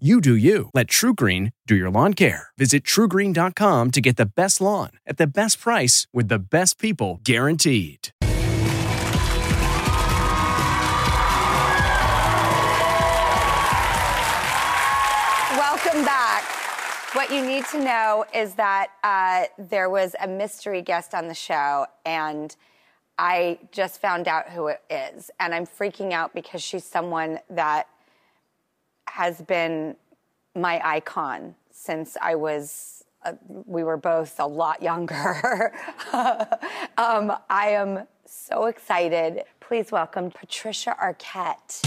You 0.00 0.20
do 0.20 0.34
you. 0.34 0.70
Let 0.74 0.88
TruGreen 0.88 1.52
do 1.68 1.76
your 1.76 1.88
lawn 1.88 2.14
care. 2.14 2.48
Visit 2.58 2.82
trugreen.com 2.82 3.92
to 3.92 4.00
get 4.00 4.16
the 4.16 4.26
best 4.26 4.60
lawn 4.60 4.90
at 5.06 5.18
the 5.18 5.26
best 5.28 5.60
price 5.60 6.08
with 6.12 6.26
the 6.26 6.40
best 6.40 6.80
people 6.80 7.20
guaranteed. 7.22 8.08
Welcome 15.56 16.04
back. 16.04 16.42
What 17.12 17.30
you 17.30 17.46
need 17.46 17.64
to 17.66 17.78
know 17.78 18.24
is 18.34 18.54
that 18.54 18.88
uh, 19.04 19.44
there 19.62 19.88
was 19.88 20.16
a 20.20 20.26
mystery 20.26 20.82
guest 20.82 21.14
on 21.14 21.28
the 21.28 21.34
show, 21.34 21.86
and 22.04 22.56
I 23.16 23.60
just 23.70 24.00
found 24.00 24.26
out 24.26 24.48
who 24.48 24.66
it 24.66 24.82
is. 24.90 25.30
And 25.38 25.54
I'm 25.54 25.66
freaking 25.66 26.10
out 26.10 26.34
because 26.34 26.62
she's 26.62 26.82
someone 26.82 27.38
that 27.48 27.86
has 29.08 29.40
been 29.42 29.96
my 30.54 30.80
icon 30.84 31.54
since 31.70 32.16
I 32.20 32.34
was, 32.34 33.04
uh, 33.24 33.32
we 33.46 33.84
were 33.84 33.96
both 33.96 34.38
a 34.38 34.46
lot 34.46 34.82
younger. 34.82 35.72
um, 36.12 37.32
I 37.50 37.68
am 37.70 38.06
so 38.24 38.66
excited. 38.66 39.44
Please 39.60 39.92
welcome 39.92 40.30
Patricia 40.30 40.96
Arquette. 41.00 41.82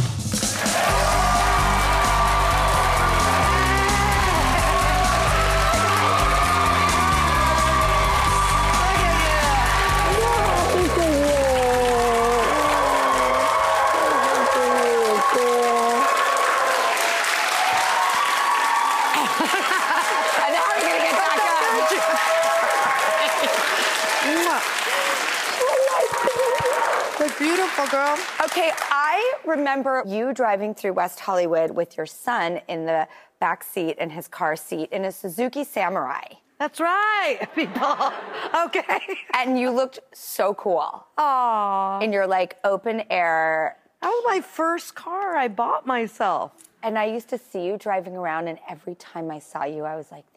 Look 27.19 27.37
beautiful, 27.39 27.87
girl. 27.87 28.17
Okay, 28.43 28.71
I 28.91 29.33
remember 29.45 30.03
you 30.05 30.33
driving 30.33 30.75
through 30.75 30.93
West 30.93 31.19
Hollywood 31.19 31.71
with 31.71 31.97
your 31.97 32.05
son 32.05 32.61
in 32.67 32.85
the 32.85 33.07
back 33.39 33.63
seat 33.63 33.97
in 33.97 34.11
his 34.11 34.27
car 34.27 34.55
seat 34.55 34.89
in 34.91 35.03
a 35.05 35.11
Suzuki 35.11 35.63
Samurai. 35.63 36.23
That's 36.59 36.79
right, 36.79 37.39
people. 37.55 37.95
Okay. 38.65 39.17
And 39.33 39.59
you 39.59 39.71
looked 39.71 39.99
so 40.13 40.53
cool 40.55 41.05
Aww. 41.17 42.03
in 42.03 42.13
your 42.13 42.27
like 42.27 42.57
open 42.63 43.03
air. 43.09 43.77
That 44.01 44.09
was 44.09 44.23
my 44.27 44.41
first 44.41 44.95
car 44.95 45.35
I 45.35 45.47
bought 45.47 45.85
myself. 45.87 46.51
And 46.83 46.97
I 46.97 47.05
used 47.05 47.29
to 47.29 47.37
see 47.37 47.65
you 47.65 47.77
driving 47.77 48.15
around, 48.15 48.47
and 48.47 48.59
every 48.69 48.95
time 48.95 49.31
I 49.31 49.39
saw 49.39 49.65
you, 49.65 49.83
I 49.83 49.95
was 49.95 50.11
like, 50.11 50.25
there 50.33 50.36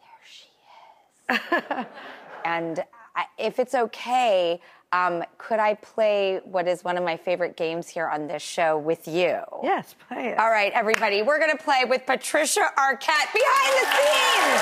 and 2.45 2.83
I, 3.15 3.25
if 3.37 3.59
it's 3.59 3.75
okay, 3.75 4.59
um, 4.93 5.23
could 5.37 5.59
I 5.59 5.75
play 5.75 6.41
what 6.43 6.67
is 6.67 6.83
one 6.83 6.97
of 6.97 7.03
my 7.03 7.15
favorite 7.15 7.55
games 7.55 7.87
here 7.87 8.07
on 8.07 8.27
this 8.27 8.41
show 8.41 8.77
with 8.77 9.07
you? 9.07 9.39
Yes, 9.63 9.95
play 10.07 10.29
it. 10.29 10.37
All 10.37 10.49
right, 10.49 10.71
everybody, 10.73 11.21
we're 11.21 11.39
going 11.39 11.55
to 11.55 11.63
play 11.63 11.85
with 11.87 12.05
Patricia 12.05 12.71
Arquette 12.77 13.31
behind 13.33 13.73
the 13.77 13.85
scenes. 13.95 14.61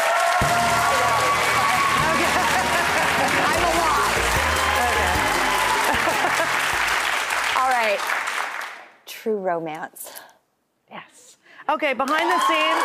I'm 3.42 3.64
a 3.64 3.74
lot. 3.80 4.10
All 7.58 7.70
right. 7.70 8.00
True 9.08 9.38
romance. 9.38 10.12
Yes. 10.92 11.38
Okay, 11.68 11.94
behind 11.94 12.30
the 12.30 12.40
scenes, 12.48 12.84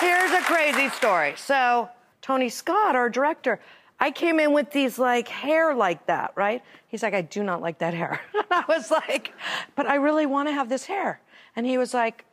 here's 0.00 0.30
a 0.30 0.42
crazy 0.44 0.88
story. 0.90 1.34
So, 1.36 1.88
Tony 2.24 2.48
Scott, 2.48 2.96
our 2.96 3.10
director, 3.10 3.60
I 4.00 4.10
came 4.10 4.40
in 4.40 4.54
with 4.54 4.70
these 4.70 4.98
like 4.98 5.28
hair 5.28 5.74
like 5.74 6.06
that, 6.06 6.32
right? 6.36 6.62
He's 6.88 7.02
like, 7.02 7.12
I 7.12 7.20
do 7.20 7.42
not 7.42 7.60
like 7.60 7.80
that 7.80 7.92
hair. 7.92 8.18
And 8.34 8.46
I 8.50 8.64
was 8.66 8.90
like, 8.90 9.34
but 9.76 9.86
I 9.86 9.96
really 9.96 10.24
want 10.24 10.48
to 10.48 10.54
have 10.54 10.70
this 10.70 10.86
hair. 10.86 11.20
And 11.54 11.66
he 11.66 11.76
was 11.76 11.92
like, 11.92 12.24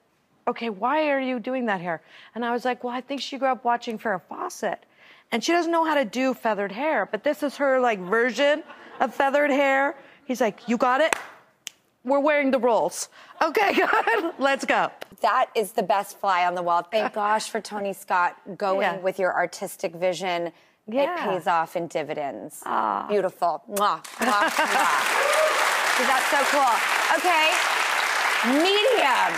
okay, 0.47 0.69
why 0.69 1.09
are 1.09 1.19
you 1.19 1.41
doing 1.41 1.66
that 1.66 1.81
hair? 1.81 2.01
And 2.35 2.46
I 2.46 2.53
was 2.53 2.63
like, 2.63 2.85
well, 2.85 2.94
I 2.94 3.01
think 3.01 3.19
she 3.19 3.38
grew 3.38 3.50
up 3.50 3.66
watching 3.66 4.00
Farrah 4.00 4.22
Fawcett. 4.30 4.85
And 5.30 5.44
she 5.44 5.51
doesn't 5.51 5.74
know 5.74 5.84
how 5.84 5.96
to 5.96 6.06
do 6.06 6.34
feathered 6.34 6.72
hair, 6.72 7.06
but 7.06 7.25
this 7.25 7.44
is 7.44 7.57
her 7.57 7.81
like 7.81 8.00
version 8.00 8.63
of 9.01 9.13
feathered 9.13 9.51
hair. 9.51 9.97
He's 10.24 10.40
like, 10.40 10.69
you 10.69 10.78
got 10.78 11.01
it? 11.01 11.13
We're 12.03 12.19
wearing 12.19 12.51
the 12.51 12.59
rolls. 12.59 13.09
Okay, 13.41 13.73
good. 13.75 14.34
Let's 14.39 14.66
go. 14.66 14.91
That 15.22 15.50
is 15.56 15.72
the 15.73 15.84
best 15.84 16.17
fly 16.19 16.45
on 16.45 16.56
the 16.56 16.63
wall. 16.63 16.81
Thank 16.84 17.13
gosh 17.22 17.50
for 17.50 17.62
Tony 17.62 17.94
Scott 17.94 18.35
going 18.57 18.81
Yeah. 18.81 18.97
with 18.97 19.19
your 19.19 19.34
artistic 19.34 19.95
vision. 19.95 20.51
Yeah. 20.88 21.13
It 21.13 21.29
pays 21.29 21.47
off 21.47 21.75
in 21.75 21.88
dividends. 21.88 22.63
Ah. 22.66 23.06
Beautiful. 23.07 23.63
Mwah, 23.69 24.01
mwah, 24.03 24.50
mwah. 24.50 24.97
That's 26.07 26.28
so 26.31 26.41
cool. 26.50 26.75
Okay. 27.17 27.51
Medium. 28.57 29.33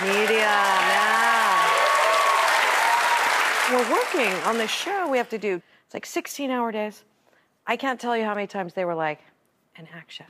Medium, 0.00 0.38
yeah. 0.40 1.68
We're 3.70 3.92
working 3.92 4.32
on 4.46 4.56
this 4.56 4.70
show. 4.70 5.08
We 5.10 5.18
have 5.18 5.28
to 5.28 5.36
do, 5.38 5.60
it's 5.84 5.92
like 5.92 6.06
16 6.06 6.50
hour 6.50 6.72
days. 6.72 7.04
I 7.66 7.76
can't 7.76 8.00
tell 8.00 8.16
you 8.16 8.24
how 8.24 8.34
many 8.34 8.46
times 8.46 8.72
they 8.72 8.86
were 8.86 8.94
like, 8.94 9.20
an 9.76 9.86
action. 9.94 10.24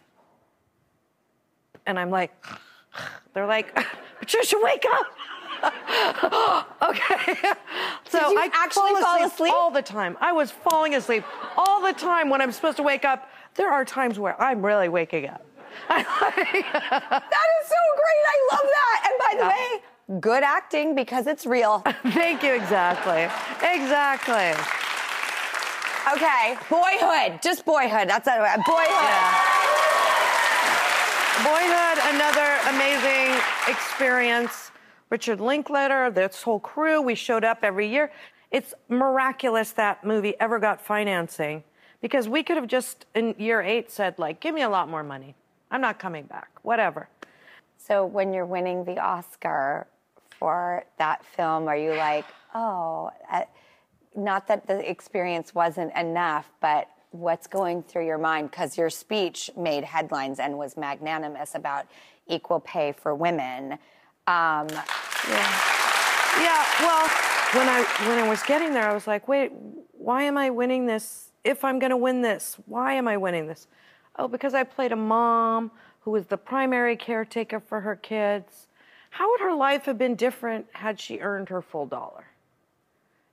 And 1.88 1.98
I'm 1.98 2.10
like, 2.10 2.30
they're 3.32 3.46
like, 3.46 3.74
Patricia, 4.20 4.56
wake 4.62 4.84
up. 4.92 5.06
okay. 6.82 7.34
So 8.10 8.18
I 8.20 8.48
actually 8.52 8.94
fall 9.00 9.24
asleep? 9.24 9.52
all 9.54 9.70
the 9.70 9.82
time. 9.82 10.16
I 10.20 10.32
was 10.32 10.50
falling 10.50 10.94
asleep 10.94 11.24
all 11.56 11.80
the 11.84 11.94
time 11.94 12.28
when 12.28 12.40
I'm 12.42 12.52
supposed 12.52 12.76
to 12.76 12.82
wake 12.82 13.04
up. 13.06 13.28
There 13.54 13.70
are 13.72 13.84
times 13.86 14.18
where 14.18 14.40
I'm 14.40 14.64
really 14.64 14.88
waking 14.88 15.28
up. 15.28 15.44
That 15.88 17.48
is 17.62 17.68
so 17.68 17.82
great. 17.96 18.24
I 18.28 18.48
love 18.52 18.66
that. 18.78 18.98
And 19.06 19.14
by 19.18 19.32
the 19.38 19.44
Yeah. 19.44 19.48
way, 19.48 20.20
good 20.20 20.42
acting 20.42 20.94
because 20.94 21.26
it's 21.26 21.46
real. 21.46 21.82
Thank 22.12 22.42
you, 22.42 22.52
exactly. 22.52 23.22
Exactly. 23.66 24.52
Okay. 26.14 26.56
Boyhood. 26.70 27.40
Just 27.42 27.64
boyhood. 27.64 28.08
That's 28.08 28.28
a 28.28 28.62
boyhood. 28.66 29.47
Boyhood, 31.44 31.98
another 32.14 32.58
amazing 32.68 33.40
experience. 33.68 34.72
Richard 35.08 35.40
Linklater, 35.40 36.10
this 36.10 36.42
whole 36.42 36.58
crew, 36.58 37.00
we 37.00 37.14
showed 37.14 37.44
up 37.44 37.60
every 37.62 37.88
year. 37.88 38.10
It's 38.50 38.74
miraculous 38.88 39.70
that 39.72 40.04
movie 40.04 40.34
ever 40.40 40.58
got 40.58 40.80
financing 40.80 41.62
because 42.00 42.28
we 42.28 42.42
could 42.42 42.56
have 42.56 42.66
just 42.66 43.06
in 43.14 43.36
year 43.38 43.62
eight 43.62 43.88
said, 43.90 44.18
like, 44.18 44.40
give 44.40 44.52
me 44.52 44.62
a 44.62 44.68
lot 44.68 44.88
more 44.88 45.04
money. 45.04 45.36
I'm 45.70 45.80
not 45.80 46.00
coming 46.00 46.24
back, 46.24 46.50
whatever. 46.62 47.08
So 47.76 48.04
when 48.04 48.32
you're 48.32 48.44
winning 48.44 48.84
the 48.84 48.98
Oscar 48.98 49.86
for 50.30 50.84
that 50.98 51.24
film, 51.24 51.68
are 51.68 51.76
you 51.76 51.94
like, 51.94 52.24
oh, 52.52 53.10
uh, 53.30 53.42
not 54.16 54.48
that 54.48 54.66
the 54.66 54.90
experience 54.90 55.54
wasn't 55.54 55.94
enough, 55.96 56.50
but 56.60 56.88
what's 57.10 57.46
going 57.46 57.82
through 57.82 58.06
your 58.06 58.18
mind? 58.18 58.50
Because 58.50 58.76
your 58.76 58.90
speech 58.90 59.50
made 59.56 59.84
headlines 59.84 60.38
and 60.38 60.58
was 60.58 60.76
magnanimous 60.76 61.54
about 61.54 61.86
equal 62.26 62.60
pay 62.60 62.92
for 62.92 63.14
women. 63.14 63.72
Um, 64.26 64.68
Yeah, 66.40 66.64
well, 66.80 67.08
when 67.54 67.68
I 67.68 67.82
when 68.06 68.18
I 68.18 68.28
was 68.28 68.42
getting 68.42 68.72
there, 68.74 68.88
I 68.88 68.94
was 68.94 69.06
like, 69.06 69.26
wait, 69.26 69.52
why 69.92 70.22
am 70.22 70.36
I 70.36 70.50
winning 70.50 70.86
this? 70.86 71.30
If 71.44 71.64
I'm 71.64 71.78
going 71.78 71.90
to 71.90 71.96
win 71.96 72.22
this, 72.22 72.56
why 72.66 72.94
am 72.94 73.08
I 73.08 73.16
winning 73.16 73.46
this? 73.46 73.66
Oh, 74.16 74.28
because 74.28 74.54
I 74.54 74.64
played 74.64 74.92
a 74.92 74.96
mom 74.96 75.70
who 76.00 76.10
was 76.10 76.26
the 76.26 76.36
primary 76.36 76.96
caretaker 76.96 77.60
for 77.60 77.80
her 77.80 77.96
kids. 77.96 78.66
How 79.10 79.30
would 79.30 79.40
her 79.40 79.54
life 79.54 79.86
have 79.86 79.98
been 79.98 80.14
different 80.14 80.66
had 80.72 81.00
she 81.00 81.18
earned 81.20 81.48
her 81.48 81.62
full 81.62 81.86
dollar 81.86 82.26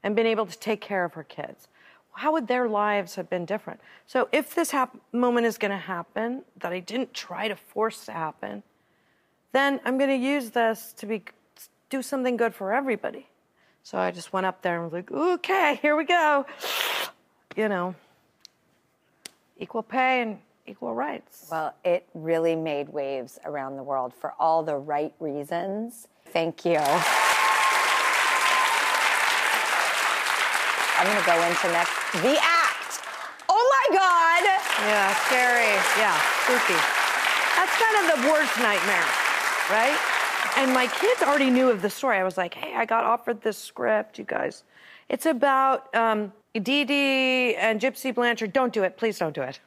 and 0.04 0.16
been 0.16 0.26
able 0.26 0.46
to 0.46 0.58
take 0.58 0.82
care 0.82 1.04
of 1.04 1.14
her 1.14 1.24
kids? 1.24 1.68
How 2.16 2.32
would 2.32 2.48
their 2.48 2.68
lives 2.68 3.16
have 3.16 3.30
been 3.30 3.46
different? 3.46 3.80
So 4.08 4.30
if 4.32 4.56
this 4.56 4.72
hap- 4.72 4.96
moment 5.12 5.46
is 5.46 5.58
going 5.58 5.72
to 5.72 5.78
happen 5.78 6.44
that 6.60 6.72
I 6.72 6.80
didn't 6.80 7.14
try 7.14 7.48
to 7.48 7.56
force 7.56 8.06
to 8.06 8.12
happen, 8.12 8.64
then 9.52 9.80
I'm 9.86 9.98
going 9.98 10.10
to 10.10 10.16
use 10.16 10.50
this 10.52 10.94
to 10.98 11.06
be 11.06 11.24
do 11.90 12.02
something 12.02 12.36
good 12.36 12.54
for 12.54 12.74
everybody. 12.74 13.28
So 13.84 13.98
I 13.98 14.12
just 14.12 14.34
went 14.34 14.46
up 14.46 14.62
there 14.62 14.76
and 14.76 14.84
was 14.84 14.94
like, 14.94 15.12
okay, 15.12 15.78
here 15.82 15.96
we 15.96 16.06
go. 16.06 16.46
You 17.56 17.70
know, 17.70 17.96
equal 19.58 19.84
pay 19.84 20.22
and 20.22 20.40
equal 20.66 20.96
rights. 20.96 21.48
Well, 21.52 21.76
it 21.84 22.08
really 22.14 22.56
made 22.56 22.90
waves 22.90 23.40
around 23.46 23.78
the 23.78 23.84
world 23.84 24.14
for 24.14 24.34
all 24.40 24.64
the 24.64 24.76
right 24.76 25.14
reasons. 25.20 26.08
Thank 26.28 26.66
you. 26.66 26.80
I'm 30.98 31.08
to 31.12 31.26
go 31.26 31.36
into 31.44 31.68
next. 31.76 31.92
The 32.24 32.38
Act. 32.40 33.04
Oh 33.50 33.60
my 33.60 33.98
God. 33.98 34.44
Yeah, 34.88 35.14
scary. 35.28 35.76
Yeah, 36.00 36.16
spooky. 36.44 36.80
That's 37.56 37.76
kind 37.78 37.96
of 38.00 38.16
the 38.16 38.30
worst 38.30 38.58
nightmare, 38.60 39.08
right? 39.70 39.98
And 40.58 40.74
my 40.74 40.88
kids 40.88 41.22
already 41.22 41.50
knew 41.50 41.70
of 41.70 41.82
the 41.82 41.90
story. 41.90 42.18
I 42.18 42.24
was 42.24 42.38
like, 42.38 42.54
hey, 42.54 42.76
I 42.76 42.86
got 42.86 43.04
offered 43.04 43.42
this 43.42 43.58
script, 43.58 44.18
you 44.18 44.26
guys. 44.26 44.64
It's 45.10 45.26
about 45.26 45.94
um, 45.94 46.32
Dee 46.54 46.86
Dee 46.86 47.56
and 47.56 47.80
Gypsy 47.80 48.14
Blanchard. 48.16 48.54
Don't 48.54 48.74
do 48.74 48.84
it. 48.84 48.98
Please 48.98 49.20
don't 49.20 49.36
do 49.36 49.42
it. 49.42 49.60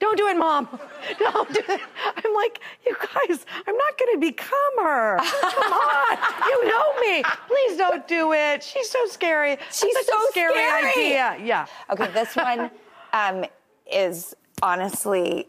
Don't 0.00 0.16
do 0.16 0.26
it, 0.28 0.36
mom. 0.36 0.66
Don't 1.18 1.52
do 1.52 1.60
it. 1.68 1.80
I'm 2.16 2.34
like, 2.34 2.60
you 2.86 2.96
guys, 2.96 3.44
I'm 3.66 3.76
not 3.76 3.98
going 3.98 4.14
to 4.14 4.18
become 4.18 4.84
her. 4.84 5.18
Come 5.42 5.72
on. 5.72 6.18
You 6.48 6.68
know 6.68 7.00
me. 7.00 7.22
Please 7.46 7.76
don't 7.76 8.08
do 8.08 8.32
it. 8.32 8.62
She's 8.62 8.88
so 8.90 9.06
scary. 9.06 9.58
She's 9.70 9.94
That's 9.94 10.06
so 10.06 10.16
a 10.16 10.28
scary, 10.30 10.54
scary. 10.54 10.90
idea. 10.90 11.36
Yeah. 11.42 11.66
Okay, 11.90 12.10
this 12.12 12.34
one 12.34 12.70
um, 13.12 13.44
is 13.90 14.34
honestly, 14.62 15.48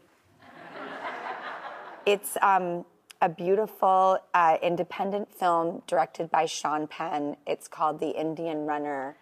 it's 2.06 2.38
um, 2.42 2.86
a 3.21 3.30
beautiful 3.30 4.18
uh, 4.33 4.57
independent 4.62 5.33
film 5.33 5.81
directed 5.88 6.30
by 6.30 6.45
Sean 6.45 6.88
Penn. 6.88 7.38
It's 7.47 7.68
called 7.68 8.00
The 8.00 8.09
Indian 8.09 8.65
Runner. 8.65 9.15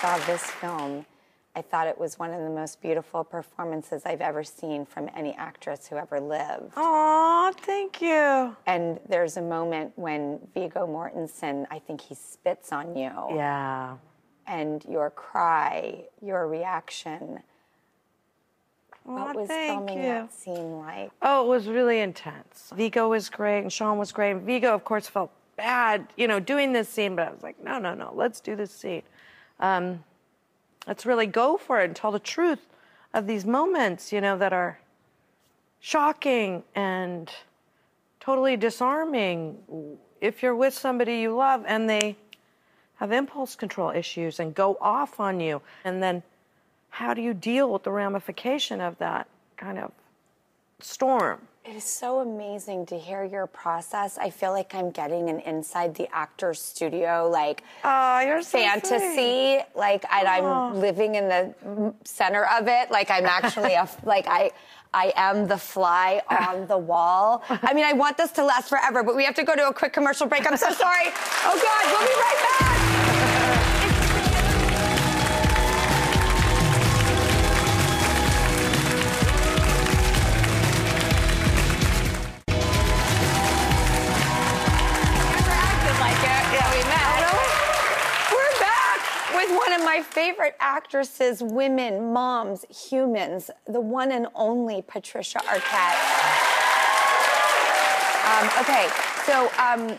Saw 0.00 0.16
this 0.20 0.42
film, 0.42 1.04
I 1.54 1.60
thought 1.60 1.86
it 1.86 1.98
was 1.98 2.18
one 2.18 2.32
of 2.32 2.40
the 2.40 2.48
most 2.48 2.80
beautiful 2.80 3.22
performances 3.22 4.06
I've 4.06 4.22
ever 4.22 4.42
seen 4.42 4.86
from 4.86 5.10
any 5.14 5.34
actress 5.34 5.86
who 5.88 5.96
ever 5.96 6.18
lived. 6.18 6.72
Aw, 6.74 7.52
thank 7.52 8.00
you. 8.00 8.56
And 8.66 8.98
there's 9.10 9.36
a 9.36 9.42
moment 9.42 9.92
when 9.96 10.38
Viggo 10.54 10.86
Mortensen, 10.86 11.66
I 11.70 11.80
think 11.80 12.00
he 12.00 12.14
spits 12.14 12.72
on 12.72 12.96
you. 12.96 13.10
Yeah. 13.34 13.96
And 14.46 14.82
your 14.88 15.10
cry, 15.10 16.04
your 16.22 16.48
reaction. 16.48 17.40
What 19.04 19.36
was 19.36 19.48
filming 19.48 19.98
you. 19.98 20.04
that 20.04 20.32
scene 20.32 20.78
like? 20.78 21.10
Oh, 21.20 21.44
it 21.44 21.48
was 21.48 21.68
really 21.68 22.00
intense. 22.00 22.72
Viggo 22.74 23.10
was 23.10 23.28
great 23.28 23.60
and 23.60 23.70
Sean 23.70 23.98
was 23.98 24.12
great. 24.12 24.30
And 24.30 24.42
Viggo, 24.42 24.72
of 24.74 24.84
course, 24.84 25.08
felt 25.08 25.30
bad, 25.56 26.06
you 26.16 26.26
know, 26.26 26.40
doing 26.40 26.72
this 26.72 26.88
scene, 26.88 27.14
but 27.16 27.28
I 27.28 27.30
was 27.30 27.42
like, 27.42 27.62
no, 27.62 27.78
no, 27.78 27.92
no, 27.92 28.12
let's 28.14 28.40
do 28.40 28.56
this 28.56 28.70
scene. 28.70 29.02
Um, 29.60 30.02
let's 30.86 31.06
really 31.06 31.26
go 31.26 31.56
for 31.56 31.80
it 31.80 31.84
and 31.84 31.96
tell 31.96 32.10
the 32.10 32.18
truth 32.18 32.66
of 33.14 33.26
these 33.26 33.44
moments, 33.44 34.12
you 34.12 34.20
know, 34.20 34.36
that 34.38 34.52
are 34.52 34.80
shocking 35.80 36.64
and 36.74 37.30
totally 38.18 38.56
disarming 38.56 39.58
if 40.20 40.42
you're 40.42 40.56
with 40.56 40.74
somebody 40.74 41.18
you 41.18 41.34
love 41.34 41.64
and 41.66 41.88
they 41.88 42.16
have 42.96 43.12
impulse 43.12 43.56
control 43.56 43.90
issues 43.90 44.40
and 44.40 44.54
go 44.54 44.76
off 44.80 45.20
on 45.20 45.40
you. 45.40 45.62
And 45.84 46.02
then 46.02 46.22
how 46.90 47.14
do 47.14 47.22
you 47.22 47.32
deal 47.32 47.72
with 47.72 47.84
the 47.84 47.90
ramification 47.90 48.80
of 48.80 48.98
that 48.98 49.26
kind 49.56 49.78
of 49.78 49.92
storm? 50.80 51.40
It 51.62 51.76
is 51.76 51.84
so 51.84 52.20
amazing 52.20 52.86
to 52.86 52.98
hear 52.98 53.22
your 53.22 53.46
process. 53.46 54.16
I 54.16 54.30
feel 54.30 54.50
like 54.52 54.74
I'm 54.74 54.90
getting 54.90 55.28
an 55.28 55.40
inside 55.40 55.94
the 55.94 56.08
actor's 56.10 56.60
studio, 56.60 57.28
like 57.30 57.62
Oh, 57.84 58.20
you're 58.20 58.40
so 58.40 58.58
fantasy, 58.58 59.58
like, 59.74 60.04
and 60.10 60.26
I'm 60.26 60.80
living 60.80 61.16
in 61.16 61.28
the 61.28 61.94
center 62.04 62.46
of 62.46 62.66
it. 62.66 62.90
Like 62.90 63.10
I'm 63.10 63.26
actually 63.26 63.74
a, 63.74 63.86
like 64.04 64.26
I, 64.26 64.52
I 64.94 65.12
am 65.16 65.46
the 65.48 65.58
fly 65.58 66.22
on 66.30 66.66
the 66.66 66.78
wall. 66.78 67.44
I 67.50 67.74
mean, 67.74 67.84
I 67.84 67.92
want 67.92 68.16
this 68.16 68.32
to 68.32 68.44
last 68.44 68.70
forever, 68.70 69.02
but 69.02 69.14
we 69.14 69.24
have 69.26 69.34
to 69.34 69.44
go 69.44 69.54
to 69.54 69.68
a 69.68 69.74
quick 69.74 69.92
commercial 69.92 70.26
break. 70.26 70.50
I'm 70.50 70.56
so 70.56 70.70
sorry. 70.72 71.08
Oh 71.44 71.60
God, 71.62 71.84
we'll 71.92 72.08
be 72.08 72.14
right 72.14 72.58
back. 72.58 72.89
Favorite 90.30 90.54
actresses, 90.60 91.42
women, 91.42 92.12
moms, 92.12 92.64
humans, 92.88 93.50
the 93.66 93.80
one 93.80 94.12
and 94.12 94.28
only 94.36 94.80
Patricia 94.82 95.38
Arquette. 95.40 95.96
Um, 98.30 98.48
okay, 98.60 98.88
so 99.24 99.50
um, 99.58 99.98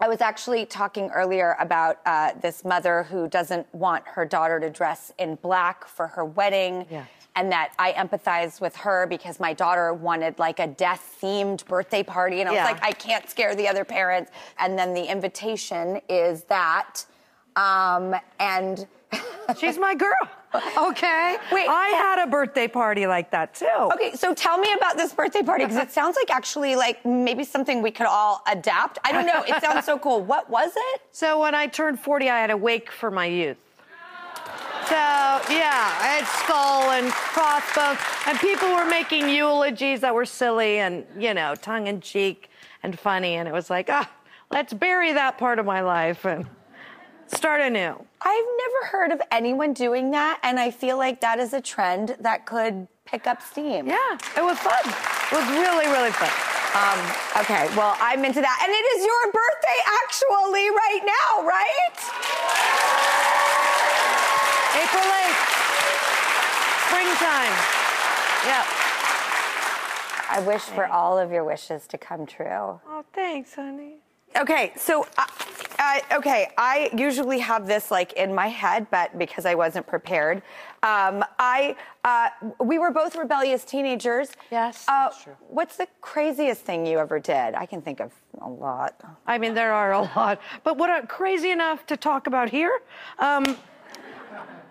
I 0.00 0.08
was 0.08 0.20
actually 0.20 0.66
talking 0.66 1.08
earlier 1.14 1.56
about 1.60 1.98
uh, 2.04 2.32
this 2.42 2.62
mother 2.62 3.04
who 3.04 3.26
doesn't 3.26 3.72
want 3.74 4.04
her 4.06 4.26
daughter 4.26 4.60
to 4.60 4.68
dress 4.68 5.12
in 5.18 5.36
black 5.36 5.86
for 5.86 6.08
her 6.08 6.24
wedding. 6.24 6.86
And 7.36 7.52
that 7.52 7.72
I 7.78 7.92
empathize 7.92 8.60
with 8.60 8.74
her 8.76 9.06
because 9.06 9.38
my 9.38 9.52
daughter 9.52 9.94
wanted 9.94 10.40
like 10.40 10.58
a 10.58 10.66
death 10.66 11.18
themed 11.22 11.64
birthday 11.66 12.02
party. 12.02 12.40
And 12.40 12.48
I 12.50 12.52
Yeah. 12.52 12.64
was 12.64 12.72
like, 12.72 12.82
I 12.84 12.90
can't 12.90 13.30
scare 13.30 13.54
the 13.54 13.68
other 13.68 13.84
parents. 13.84 14.32
And 14.58 14.76
then 14.76 14.92
the 14.92 15.04
invitation 15.04 16.00
is 16.08 16.42
that. 16.44 17.04
Um, 17.54 18.16
and 18.40 18.88
She's 19.56 19.78
my 19.78 19.94
girl. 19.94 20.12
Okay. 20.78 21.36
Wait. 21.52 21.68
I 21.68 21.88
had 21.88 22.22
a 22.22 22.26
birthday 22.26 22.68
party 22.68 23.06
like 23.06 23.30
that 23.30 23.54
too. 23.54 23.90
okay, 23.94 24.14
so 24.14 24.32
tell 24.34 24.58
me 24.58 24.72
about 24.72 24.96
this 24.96 25.12
birthday 25.12 25.42
party 25.42 25.64
because 25.64 25.76
it 25.76 25.90
sounds 25.90 26.16
like 26.16 26.30
actually 26.30 26.74
like 26.76 27.04
maybe 27.04 27.44
something 27.44 27.82
we 27.82 27.90
could 27.90 28.06
all 28.06 28.42
adapt. 28.50 28.98
I 29.04 29.12
don't 29.12 29.26
know. 29.26 29.42
It 29.46 29.62
sounds 29.62 29.84
so 29.84 29.98
cool. 29.98 30.22
What 30.22 30.48
was 30.48 30.72
it? 30.74 31.02
So 31.12 31.40
when 31.40 31.54
I 31.54 31.66
turned 31.66 32.00
40, 32.00 32.30
I 32.30 32.40
had 32.40 32.50
a 32.50 32.56
wake 32.56 32.90
for 32.90 33.10
my 33.10 33.26
youth. 33.26 33.58
So 34.86 34.94
yeah, 34.94 35.92
I 36.00 36.18
had 36.18 36.26
skull 36.26 36.90
and 36.92 37.12
crossbones, 37.12 37.98
and 38.26 38.38
people 38.38 38.70
were 38.70 38.86
making 38.86 39.28
eulogies 39.28 40.00
that 40.00 40.14
were 40.14 40.24
silly 40.24 40.78
and 40.78 41.04
you 41.18 41.34
know 41.34 41.54
tongue 41.54 41.88
in 41.88 42.00
cheek 42.00 42.48
and 42.82 42.98
funny, 42.98 43.34
and 43.34 43.46
it 43.46 43.52
was 43.52 43.68
like, 43.68 43.90
ah, 43.90 44.10
let's 44.50 44.72
bury 44.72 45.12
that 45.12 45.36
part 45.36 45.58
of 45.58 45.66
my 45.66 45.82
life 45.82 46.24
and 46.24 46.46
start 47.28 47.60
anew. 47.60 47.94
I've 48.20 48.44
never 48.58 48.86
heard 48.90 49.12
of 49.12 49.22
anyone 49.30 49.72
doing 49.72 50.10
that, 50.12 50.40
and 50.42 50.58
I 50.58 50.70
feel 50.70 50.96
like 50.98 51.20
that 51.20 51.38
is 51.38 51.52
a 51.52 51.60
trend 51.60 52.16
that 52.20 52.46
could 52.46 52.88
pick 53.04 53.26
up 53.26 53.42
steam. 53.42 53.86
Yeah, 53.86 54.18
it 54.36 54.42
was 54.42 54.58
fun. 54.58 54.84
It 54.84 55.32
was 55.32 55.48
really, 55.48 55.86
really 55.86 56.12
fun. 56.12 56.30
Um, 56.76 57.00
okay, 57.40 57.66
well, 57.74 57.96
I'm 57.98 58.24
into 58.24 58.40
that. 58.40 58.58
And 58.62 58.70
it 58.70 58.84
is 58.92 59.06
your 59.06 59.32
birthday 59.32 59.80
actually 60.04 60.68
right 60.68 61.00
now, 61.02 61.42
right? 61.48 61.96
April 64.76 65.08
8th, 65.08 65.42
springtime. 66.86 67.54
Yeah. 68.44 68.64
I 70.30 70.40
wish 70.46 70.60
for 70.62 70.86
all 70.86 71.18
of 71.18 71.32
your 71.32 71.42
wishes 71.42 71.86
to 71.86 71.98
come 71.98 72.26
true. 72.26 72.46
Oh, 72.46 73.04
thanks, 73.14 73.54
honey. 73.54 73.94
Okay, 74.36 74.72
so, 74.76 75.06
uh, 75.16 75.24
uh, 75.78 76.00
okay, 76.12 76.48
I 76.58 76.90
usually 76.96 77.38
have 77.38 77.66
this 77.66 77.90
like 77.90 78.12
in 78.14 78.34
my 78.34 78.48
head, 78.48 78.86
but 78.90 79.16
because 79.18 79.46
I 79.46 79.54
wasn't 79.54 79.86
prepared, 79.86 80.38
um, 80.82 81.24
I, 81.38 81.76
uh, 82.04 82.28
we 82.60 82.78
were 82.78 82.90
both 82.90 83.16
rebellious 83.16 83.64
teenagers. 83.64 84.30
Yes, 84.50 84.84
Uh, 84.88 85.04
that's 85.04 85.22
true. 85.22 85.36
What's 85.48 85.76
the 85.76 85.86
craziest 86.00 86.62
thing 86.62 86.84
you 86.86 86.98
ever 86.98 87.18
did? 87.18 87.54
I 87.54 87.66
can 87.66 87.80
think 87.80 88.00
of 88.00 88.12
a 88.40 88.48
lot. 88.48 89.00
I 89.26 89.38
mean, 89.38 89.54
there 89.54 89.72
are 89.72 89.92
a 89.92 90.02
lot. 90.16 90.40
But 90.64 90.78
what 90.78 90.90
are 90.90 91.06
crazy 91.06 91.50
enough 91.50 91.86
to 91.86 91.96
talk 91.96 92.26
about 92.26 92.50
here? 92.50 92.80
Um, 93.18 93.56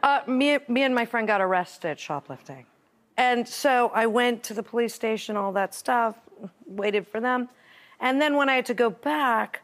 uh, 0.04 0.22
me, 0.28 0.60
me 0.68 0.84
and 0.84 0.94
my 0.94 1.06
friend 1.06 1.28
got 1.28 1.42
arrested 1.42 2.00
shoplifting. 2.00 2.66
And 3.18 3.48
so 3.48 3.92
I 3.96 4.06
went 4.06 4.44
to 4.44 4.54
the 4.54 4.62
police 4.64 4.94
station, 4.94 5.36
all 5.36 5.52
that 5.54 5.74
stuff, 5.74 6.16
waited 6.68 7.08
for 7.08 7.20
them. 7.20 7.50
And 8.00 8.22
then 8.22 8.36
when 8.36 8.48
I 8.48 8.56
had 8.56 8.66
to 8.68 8.76
go 8.76 8.92
back, 8.92 9.64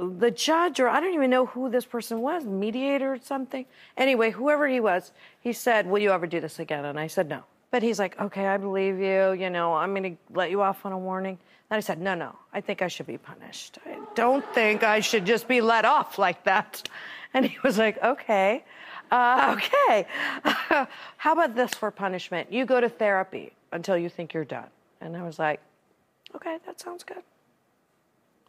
the 0.00 0.30
judge, 0.30 0.80
or 0.80 0.88
I 0.88 1.00
don't 1.00 1.14
even 1.14 1.30
know 1.30 1.46
who 1.46 1.70
this 1.70 1.84
person 1.84 2.20
was, 2.20 2.44
mediator 2.44 3.12
or 3.12 3.18
something. 3.18 3.66
Anyway, 3.96 4.30
whoever 4.30 4.66
he 4.68 4.80
was, 4.80 5.12
he 5.40 5.52
said, 5.52 5.86
Will 5.86 5.98
you 5.98 6.10
ever 6.12 6.26
do 6.26 6.40
this 6.40 6.58
again? 6.58 6.84
And 6.84 6.98
I 6.98 7.06
said, 7.06 7.28
No. 7.28 7.44
But 7.72 7.82
he's 7.82 7.98
like, 7.98 8.20
okay, 8.20 8.46
I 8.46 8.58
believe 8.58 8.98
you. 8.98 9.32
You 9.32 9.48
know, 9.48 9.74
I'm 9.74 9.94
going 9.94 10.14
to 10.14 10.34
let 10.34 10.50
you 10.50 10.60
off 10.60 10.84
on 10.84 10.92
a 10.92 10.98
warning. 10.98 11.38
And 11.70 11.78
I 11.78 11.80
said, 11.80 12.02
no, 12.02 12.14
no, 12.14 12.36
I 12.52 12.60
think 12.60 12.82
I 12.82 12.88
should 12.88 13.06
be 13.06 13.16
punished. 13.16 13.78
I 13.86 13.98
don't 14.14 14.44
think 14.54 14.84
I 14.84 15.00
should 15.00 15.24
just 15.24 15.48
be 15.48 15.62
let 15.62 15.86
off 15.86 16.18
like 16.18 16.44
that. 16.44 16.88
And 17.32 17.46
he 17.46 17.56
was 17.64 17.78
like, 17.78 18.00
okay, 18.02 18.62
uh, 19.10 19.56
okay. 19.56 20.06
How 21.16 21.32
about 21.32 21.54
this 21.54 21.72
for 21.72 21.90
punishment? 21.90 22.52
You 22.52 22.66
go 22.66 22.78
to 22.78 22.90
therapy 22.90 23.54
until 23.72 23.96
you 23.96 24.10
think 24.10 24.34
you're 24.34 24.44
done. 24.44 24.68
And 25.00 25.16
I 25.16 25.22
was 25.22 25.38
like, 25.38 25.58
okay, 26.34 26.58
that 26.66 26.78
sounds 26.78 27.04
good. 27.04 27.22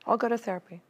I'll 0.05 0.17
go 0.17 0.27
to 0.27 0.37
therapy. 0.37 0.81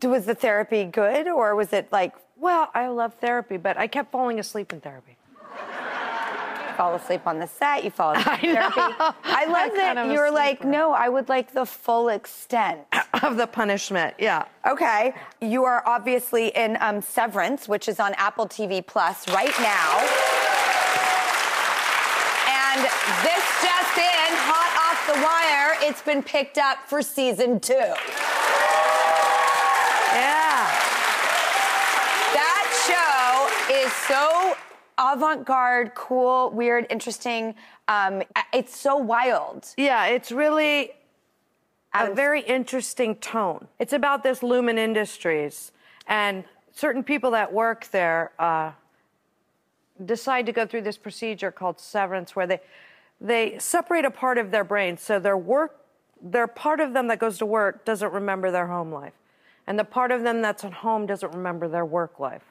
Was 0.00 0.24
the 0.24 0.34
therapy 0.34 0.84
good 0.84 1.28
or 1.28 1.54
was 1.54 1.72
it 1.72 1.92
like 1.92 2.14
Well, 2.36 2.70
I 2.74 2.88
love 2.88 3.14
therapy, 3.20 3.58
but 3.58 3.76
I 3.76 3.86
kept 3.86 4.10
falling 4.10 4.40
asleep 4.40 4.72
in 4.72 4.80
therapy. 4.80 5.16
fall 6.78 6.94
asleep 6.94 7.26
on 7.26 7.38
the 7.38 7.46
set, 7.46 7.84
you 7.84 7.90
fall 7.90 8.12
asleep 8.12 8.26
in 8.44 8.54
therapy? 8.54 8.76
know. 8.80 9.14
I 9.24 9.44
love 9.44 9.70
I'm 9.70 9.76
that 9.76 9.94
kind 9.94 9.98
of 9.98 10.10
a 10.10 10.12
you're 10.14 10.30
like, 10.32 10.64
no, 10.64 10.92
I 10.92 11.10
would 11.10 11.28
like 11.28 11.52
the 11.52 11.66
full 11.66 12.08
extent. 12.08 12.80
Of 13.22 13.36
the 13.36 13.46
punishment, 13.46 14.14
yeah. 14.18 14.46
Okay, 14.66 15.14
you 15.40 15.62
are 15.64 15.86
obviously 15.86 16.48
in 16.56 16.76
um, 16.80 17.00
Severance, 17.00 17.68
which 17.68 17.86
is 17.86 18.00
on 18.00 18.14
Apple 18.14 18.48
TV 18.48 18.84
Plus 18.84 19.28
right 19.28 19.54
now. 19.60 19.98
And 22.48 22.80
this 23.22 23.44
just 23.62 23.98
in, 23.98 24.32
hot 24.42 24.72
off 24.88 25.06
the 25.06 25.20
wire, 25.22 25.88
it's 25.88 26.02
been 26.02 26.22
picked 26.22 26.58
up 26.58 26.78
for 26.88 27.00
season 27.02 27.60
two. 27.60 27.92
Yeah. 30.14 30.68
That 32.34 32.66
show 32.86 33.74
is 33.74 33.92
so 33.92 34.56
avant-garde, 34.98 35.94
cool, 35.94 36.50
weird, 36.50 36.86
interesting. 36.90 37.54
Um, 37.88 38.22
it's 38.52 38.76
so 38.76 38.96
wild. 38.96 39.66
Yeah, 39.76 40.06
it's 40.06 40.30
really 40.30 40.92
a 41.94 42.14
very 42.14 42.40
interesting 42.42 43.16
tone. 43.16 43.68
It's 43.78 43.92
about 43.92 44.22
this 44.22 44.40
Lumon 44.40 44.78
Industries, 44.78 45.72
and 46.06 46.44
certain 46.72 47.02
people 47.02 47.30
that 47.32 47.52
work 47.52 47.88
there 47.90 48.32
uh, 48.38 48.72
decide 50.04 50.46
to 50.46 50.52
go 50.52 50.66
through 50.66 50.82
this 50.82 50.96
procedure 50.96 51.50
called 51.50 51.78
severance, 51.80 52.34
where 52.34 52.46
they 52.46 52.60
they 53.20 53.58
separate 53.58 54.04
a 54.04 54.10
part 54.10 54.38
of 54.38 54.50
their 54.50 54.64
brain, 54.64 54.96
so 54.96 55.18
their 55.18 55.36
work, 55.36 55.84
their 56.20 56.46
part 56.46 56.80
of 56.80 56.92
them 56.92 57.08
that 57.08 57.18
goes 57.18 57.38
to 57.38 57.46
work 57.46 57.84
doesn't 57.84 58.12
remember 58.12 58.50
their 58.50 58.66
home 58.66 58.90
life, 58.90 59.12
and 59.66 59.78
the 59.78 59.84
part 59.84 60.10
of 60.10 60.22
them 60.22 60.42
that's 60.42 60.64
at 60.64 60.72
home 60.72 61.06
doesn't 61.06 61.32
remember 61.32 61.68
their 61.68 61.84
work 61.84 62.18
life. 62.18 62.44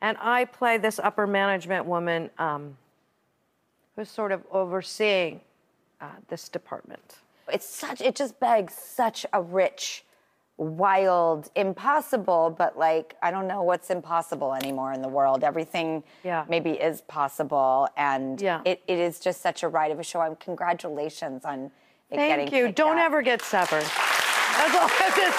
And 0.00 0.16
I 0.20 0.44
play 0.46 0.78
this 0.78 0.98
upper 0.98 1.26
management 1.26 1.84
woman 1.86 2.30
um, 2.38 2.76
who's 3.96 4.08
sort 4.08 4.32
of 4.32 4.42
overseeing 4.50 5.40
uh, 6.00 6.06
this 6.28 6.48
department. 6.48 7.16
It's 7.52 7.68
such, 7.68 8.00
it 8.00 8.14
just 8.14 8.38
begs 8.40 8.72
such 8.74 9.26
a 9.32 9.42
rich, 9.42 10.04
wild, 10.56 11.50
impossible, 11.56 12.54
but 12.56 12.78
like, 12.78 13.16
I 13.22 13.30
don't 13.30 13.46
know 13.48 13.62
what's 13.62 13.90
impossible 13.90 14.54
anymore 14.54 14.92
in 14.92 15.02
the 15.02 15.08
world. 15.08 15.42
Everything 15.44 16.02
Yeah. 16.22 16.44
maybe 16.48 16.70
is 16.70 17.00
possible. 17.02 17.88
And 17.96 18.40
Yeah. 18.40 18.62
it, 18.64 18.82
it 18.86 18.98
is 18.98 19.20
just 19.20 19.40
such 19.42 19.62
a 19.62 19.68
ride 19.68 19.90
of 19.90 19.98
a 19.98 20.04
show. 20.04 20.20
And 20.22 20.38
congratulations 20.38 21.44
on 21.44 21.70
it 22.10 22.16
getting 22.16 22.36
Thank 22.48 22.52
you. 22.52 22.72
Don't 22.72 22.98
up. 22.98 23.04
ever 23.04 23.20
get 23.22 23.42
severed. 23.42 23.82
That's 23.82 24.74
all 24.74 24.88
I 24.88 24.88
have 24.88 25.14
to 25.14 25.32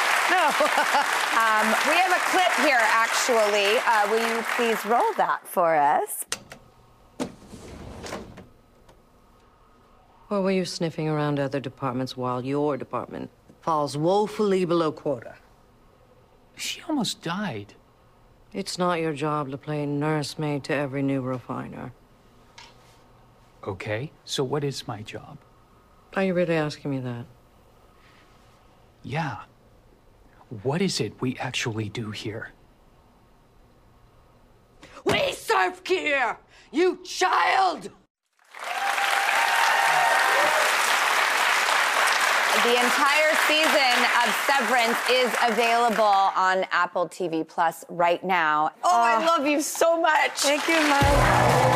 say. 0.00 0.05
No. 0.30 0.50
Um, 1.36 1.66
we 1.86 1.94
have 1.96 2.12
a 2.12 2.30
clip 2.30 2.66
here, 2.66 2.80
actually. 2.80 3.76
Uh, 3.86 4.10
will 4.10 4.26
you 4.26 4.42
please 4.56 4.82
roll 4.86 5.12
that 5.18 5.46
for 5.46 5.74
us? 5.74 6.24
Or 10.30 10.40
were 10.40 10.50
you 10.50 10.64
sniffing 10.64 11.08
around 11.10 11.38
other 11.38 11.60
departments 11.60 12.16
while 12.16 12.42
your 12.42 12.78
department 12.78 13.30
falls 13.60 13.98
woefully 13.98 14.64
below 14.64 14.92
quota? 14.92 15.34
She 16.56 16.80
almost 16.88 17.22
died. 17.22 17.74
It's 18.54 18.78
not 18.78 18.98
your 18.98 19.12
job 19.12 19.50
to 19.50 19.58
play 19.58 19.84
nursemaid 19.84 20.64
to 20.64 20.74
every 20.74 21.02
new 21.02 21.20
refiner. 21.20 21.92
Okay, 23.62 24.10
so 24.24 24.42
what 24.42 24.64
is 24.64 24.88
my 24.88 25.02
job? 25.02 25.36
Are 26.14 26.24
you 26.24 26.32
really 26.32 26.54
asking 26.54 26.92
me 26.92 27.00
that? 27.00 27.26
Yeah. 29.02 29.40
What 30.62 30.80
is 30.80 31.00
it 31.00 31.20
we 31.20 31.36
actually 31.38 31.88
do 31.88 32.12
Kier? 32.12 32.46
We 35.04 35.32
serve 35.32 35.82
here, 35.84 36.38
you 36.70 37.02
child! 37.04 37.90
The 42.62 42.72
entire 42.72 43.34
season 43.46 44.04
of 44.24 44.34
Severance 44.46 44.98
is 45.10 45.32
available 45.44 46.02
on 46.04 46.64
Apple 46.70 47.08
TV 47.08 47.46
Plus 47.46 47.84
right 47.88 48.24
now. 48.24 48.70
Oh, 48.82 48.90
I 48.90 49.22
ah. 49.22 49.26
love 49.26 49.46
you 49.46 49.60
so 49.60 50.00
much. 50.00 50.32
Thank 50.40 50.66
you, 50.68 50.80
Mike. 50.88 51.75